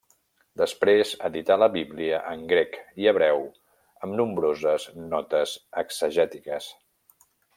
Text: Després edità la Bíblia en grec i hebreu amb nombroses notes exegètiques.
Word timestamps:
Després 0.59 1.09
edità 1.27 1.57
la 1.63 1.67
Bíblia 1.75 2.21
en 2.31 2.41
grec 2.53 2.79
i 3.03 3.09
hebreu 3.11 3.45
amb 4.07 4.17
nombroses 4.23 4.89
notes 5.13 5.55
exegètiques. 5.85 6.73